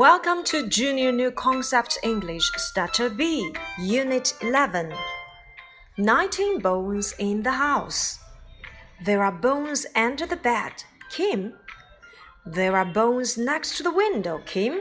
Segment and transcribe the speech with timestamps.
[0.00, 4.94] Welcome to Junior New Concepts English Starter B, Unit 11.
[5.98, 8.18] 19 bones in the house.
[9.04, 11.52] There are bones under the bed, Kim.
[12.46, 14.80] There are bones next to the window, Kim.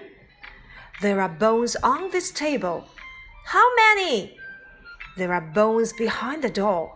[1.01, 2.87] There are bones on this table.
[3.47, 4.37] How many?
[5.17, 6.95] There are bones behind the door.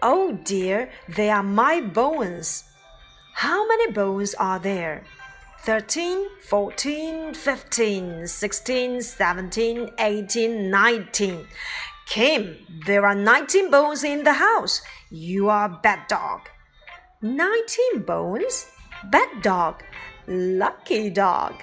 [0.00, 2.62] Oh dear, they are my bones.
[3.34, 5.02] How many bones are there?
[5.65, 11.45] 13, 14, 15, 16, 17, 18, 19.
[12.07, 14.81] Kim, there are 19 bones in the house.
[15.11, 16.41] You are a bad dog.
[17.21, 18.65] 19 bones?
[19.11, 19.75] Bad dog.
[20.27, 21.53] Lucky dog.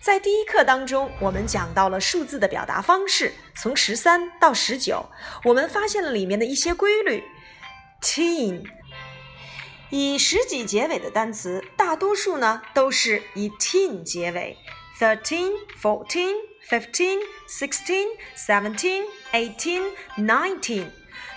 [0.00, 5.08] 在第一课当中，我们讲到了数字的表达方式，从十三到十九，
[5.44, 7.22] 我们发现了里面的一些规律。
[8.00, 8.64] Teen
[9.89, 14.57] 以十几结尾的单词，大多数呢都是以 teen 结尾。
[14.99, 16.33] Thirteen, fourteen,
[16.67, 20.87] fifteen, sixteen, seventeen, eighteen, nineteen。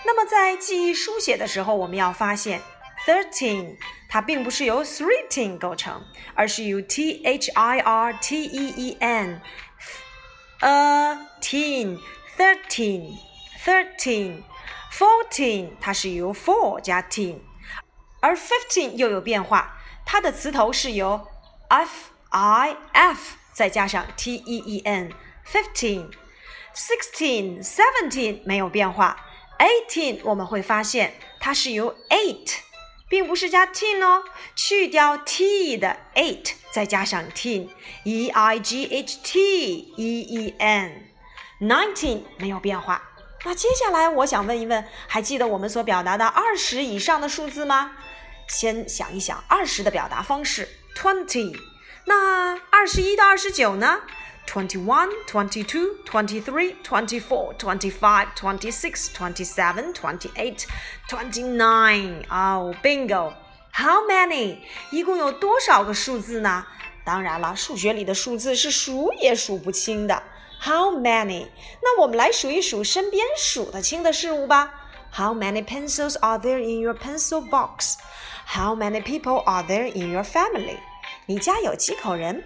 [0.03, 2.59] 那么在记忆书写的时候，我们要发现
[3.05, 3.77] thirteen
[4.09, 9.41] 它并不是由 thirteen 构成，而是由 t h i r t e e n。
[10.61, 11.99] a teen,
[12.35, 13.15] thirteen,
[13.63, 14.41] thirteen,
[14.91, 17.37] fourteen 它是由 four 加 teen。
[18.21, 21.27] 而 fifteen 又有变化，它的词头是由
[21.67, 25.11] f i f 再加上 t e e n。
[25.45, 26.09] fifteen。
[26.73, 29.17] sixteen、seventeen 没有变化
[29.59, 32.59] ，eighteen 我们会发现它是由 eight，
[33.09, 34.23] 并不是加 teen 哦，
[34.55, 41.09] 去掉 t 的 eight，再加上 teen，e i g h t e e n。
[41.59, 43.09] nineteen 没有变化。
[43.43, 47.97] 那接下来我想问一问，还记得我们所表达的二十以上的数字吗？
[48.51, 51.57] 先想一想二十的表达方式，twenty。
[52.03, 54.01] 那二十一到二十九呢
[54.45, 60.65] ？twenty-one, twenty-two, twenty-three, twenty-four, twenty-five, twenty-six, twenty-seven, twenty-eight,
[61.09, 62.25] twenty-nine。
[62.29, 63.33] 哦，bingo。
[63.73, 64.57] How many？
[64.91, 66.67] 一共有多少个数字呢？
[67.05, 70.21] 当然了，数学里的数字是数也数不清的。
[70.61, 71.47] How many？
[71.81, 74.80] 那我们来数一数身边数得清的事物吧。
[75.12, 77.96] How many pencils are there in your pencil box?
[78.46, 80.78] How many people are there in your family?
[81.26, 82.44] 你家有几口人？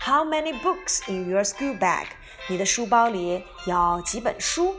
[0.00, 2.06] How many books in your school bag?
[2.48, 4.76] 你的书包里有几本书？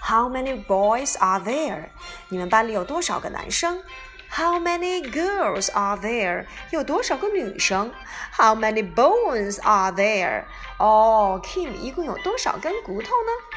[0.00, 1.88] How many boys are there?
[2.28, 3.82] 你们班里有多少个男生？
[4.30, 6.46] How many girls are there?
[6.70, 7.92] 有多少个女生？
[8.36, 10.44] How many bones are there?
[10.78, 13.49] 哦，Kim 一共有多少根骨头呢？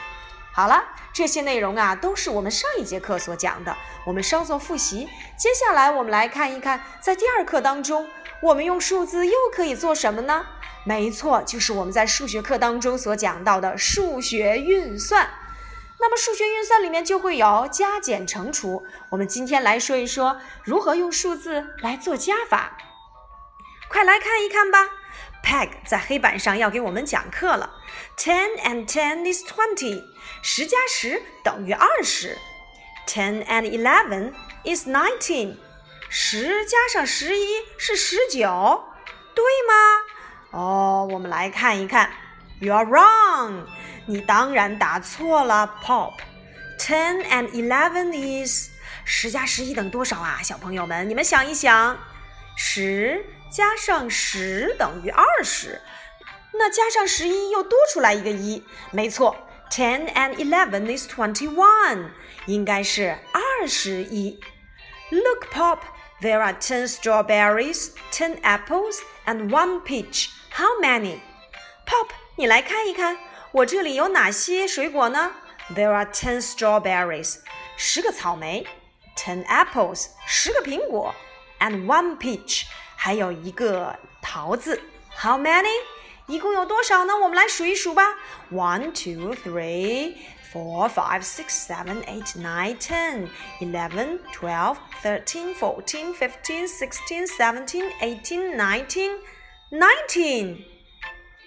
[0.57, 3.77] 好了，这些内容啊都是我们上一节课所讲的，
[4.07, 5.09] 我们稍作复习。
[5.37, 8.09] 接下来我们来看一看，在第二课当中，
[8.41, 10.47] 我们用数字又可以做什么呢？
[10.85, 15.29] 没错，就是我们在数学课当中所讲到的数学运算。
[15.99, 18.87] 那么数学运算里面就会有加减乘除。
[19.11, 22.79] 我们今天来说一说如何用数字来做加法。
[23.89, 24.87] 快来看一看吧
[25.45, 27.71] ，Peg 在黑板上要给我们讲课了。
[28.17, 30.03] Ten and ten is twenty，
[30.43, 32.39] 十加十等于二十。
[33.07, 34.33] Ten and eleven
[34.65, 35.57] is nineteen，
[36.09, 37.47] 十加上十一
[37.77, 38.85] 是十九，
[39.35, 40.59] 对吗？
[40.59, 42.11] 哦，我们来看一看。
[42.61, 43.67] You are wrong，
[44.07, 46.15] 你当然答错了，Pop。
[46.79, 48.13] Ten and eleven
[48.47, 48.71] is，
[49.05, 50.41] 十加十一等多少啊？
[50.43, 51.99] 小朋友们，你们想一想，
[52.57, 55.81] 十加上十等于二十，
[56.53, 59.37] 那加上十一又多出来一个一，没错
[59.71, 62.11] ，ten and eleven is twenty-one，
[62.47, 64.41] 应该是二十一。
[65.11, 65.81] Look, Pop,
[66.21, 70.29] there are ten strawberries, ten apples, and one peach.
[70.51, 71.19] How many?
[71.87, 73.19] Pop，你来看一看，
[73.53, 75.33] 我这里有哪些水果呢
[75.75, 77.39] ？There are ten strawberries，
[77.77, 78.67] 十个草莓
[79.17, 81.15] ；ten apples，十个苹果
[81.59, 82.65] and one peach，
[82.97, 84.81] 还有一个桃子。
[85.17, 85.69] How many？
[86.27, 87.15] 一共有多少呢？
[87.17, 88.15] 我们来数一数吧。
[88.51, 90.17] One, two, three,
[90.53, 93.29] four, five, six, seven, eight, nine, ten,
[93.61, 99.19] eleven, twelve, thirteen, fourteen, fifteen, sixteen, seventeen, eighteen, nineteen,
[99.71, 100.65] nineteen.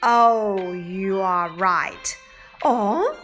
[0.01, 2.15] Oh, you are right.
[2.63, 3.15] Oh.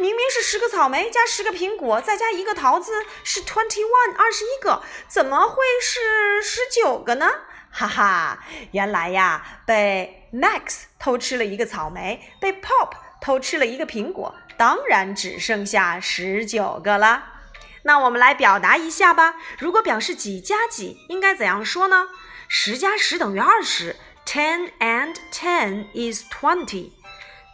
[0.00, 7.30] 明明是十个草莓加十个苹果再加一个桃子是 twenty one 二十一个，怎么会是十九个呢？
[7.70, 8.38] 哈哈，
[8.72, 17.34] 原来呀，被 Max 偷吃了一个草莓，被 Pop 偷吃了一个苹果，当然只剩下十九个了。
[17.82, 19.34] 那我们来表达一下吧。
[19.58, 22.08] 如果表示几加几，应该怎样说呢？
[22.48, 23.96] 十加十等于二十。
[24.24, 26.92] Ten and ten is twenty。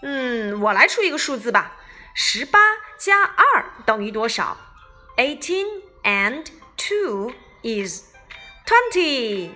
[0.02, 1.75] 嗯，我来出一个数字吧。
[2.15, 2.59] 十八
[2.97, 4.57] 加二等于多少？
[5.17, 5.65] Eighteen
[6.03, 6.45] and
[6.77, 7.31] two
[7.63, 8.03] is
[8.65, 9.51] twenty。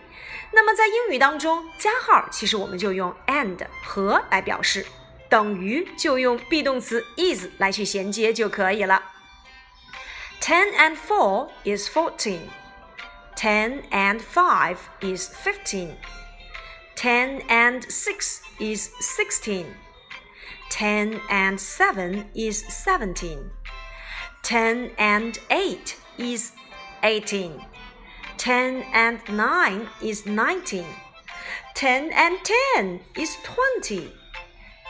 [0.52, 4.86] 那么在英语当中，加号其实我们就用 and 和来表示，
[5.30, 9.04] 等于就用 be 动词 is 来去衔接就可以了。
[10.40, 12.42] Ten and four is fourteen.
[13.36, 15.96] Ten and five is fifteen.
[16.96, 19.66] Ten and six is sixteen.
[20.70, 23.52] Ten and seven is seventeen.
[24.44, 26.52] Ten and eight is
[27.02, 27.60] eighteen.
[28.38, 30.86] Ten and nine is nineteen.
[31.74, 34.12] Ten and ten is twenty.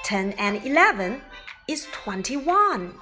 [0.03, 1.21] Ten and eleven
[1.67, 2.93] is twenty-one.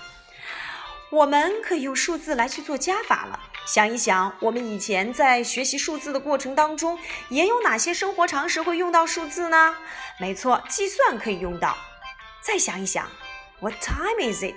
[1.09, 3.39] 我们可以用数字来去做加法了。
[3.65, 6.99] 想一想，我们以前在学习数字的过程当中，
[7.29, 9.75] 也有哪些生活常识会用到数字呢？
[10.19, 11.77] 没错，计算可以用到。
[12.48, 13.06] 再想一想
[13.60, 14.54] ，What time is it？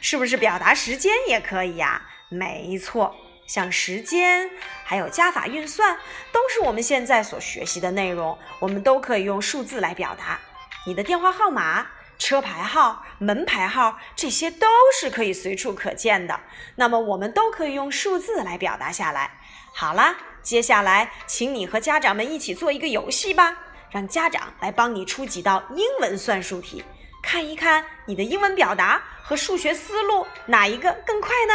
[0.00, 2.00] 是不是表达时间也可以呀？
[2.30, 3.14] 没错，
[3.46, 4.50] 像时间，
[4.82, 5.98] 还有加法运算，
[6.32, 10.40] 都是我们现在所学习的内容，我们都可以用数字来表达。
[10.86, 11.88] 你的电话号码。
[12.18, 14.66] 车牌号、门牌号，这些都
[14.98, 16.40] 是可以随处可见的。
[16.74, 19.38] 那么我们都可以用数字来表达下来。
[19.72, 23.58] 好啦，接下来请你和家长们一起做一个游戏吧，
[23.92, 26.84] 让家长来帮你出几道英文算术题，
[27.22, 31.54] 看一看你的英文表达和数学思路哪一个更快呢？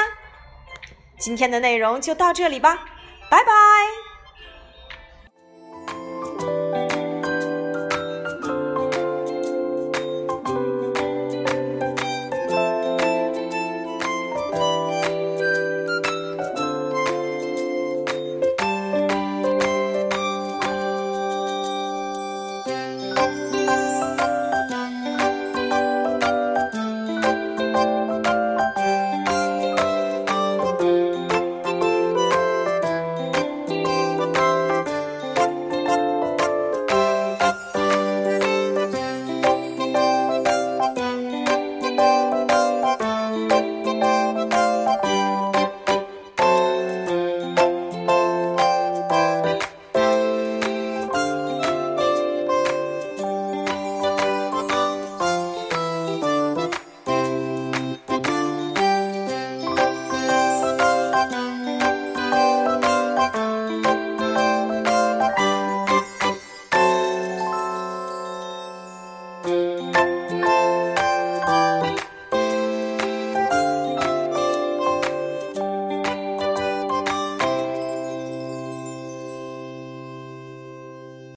[1.18, 2.86] 今天的内容就到这里吧，
[3.30, 4.13] 拜拜。